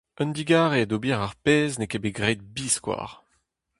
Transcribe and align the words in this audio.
Un 0.23 0.29
digarez 0.35 0.85
d'ober 0.87 1.19
ar 1.25 1.35
pezh 1.43 1.77
n'eo 1.77 1.89
ket 1.91 2.03
bet 2.03 2.15
graet 2.17 2.41
biskoazh. 2.55 3.15